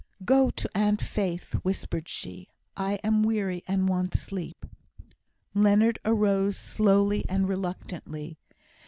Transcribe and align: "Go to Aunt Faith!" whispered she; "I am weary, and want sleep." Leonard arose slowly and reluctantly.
"Go 0.25 0.49
to 0.49 0.67
Aunt 0.73 0.99
Faith!" 0.99 1.53
whispered 1.63 2.07
she; 2.07 2.47
"I 2.75 2.93
am 3.03 3.21
weary, 3.21 3.63
and 3.67 3.87
want 3.87 4.15
sleep." 4.15 4.65
Leonard 5.53 5.99
arose 6.03 6.57
slowly 6.57 7.23
and 7.29 7.47
reluctantly. 7.47 8.39